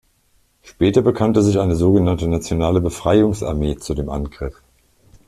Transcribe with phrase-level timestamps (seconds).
[0.63, 4.55] Später bekannte sich eine sogenannte „Nationale Befreiungsarmee“ zu dem Angriff.